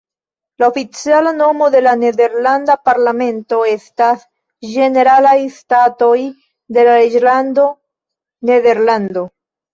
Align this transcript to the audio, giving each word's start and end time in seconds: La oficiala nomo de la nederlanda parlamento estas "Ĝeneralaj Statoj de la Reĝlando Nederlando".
La 0.61 0.67
oficiala 0.69 1.33
nomo 1.41 1.67
de 1.75 1.81
la 1.87 1.91
nederlanda 2.03 2.75
parlamento 2.89 3.59
estas 3.73 4.25
"Ĝeneralaj 4.71 5.35
Statoj 5.59 6.17
de 6.79 6.89
la 6.91 6.99
Reĝlando 7.03 7.69
Nederlando". 8.53 9.27